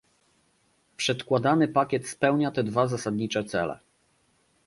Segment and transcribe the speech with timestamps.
[0.97, 3.79] Przedkładany pakiet spełnia te dwa zasadnicze cele